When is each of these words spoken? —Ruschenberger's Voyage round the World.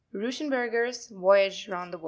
—Ruschenberger's 0.15 1.09
Voyage 1.09 1.67
round 1.69 1.93
the 1.93 1.97
World. 1.97 1.99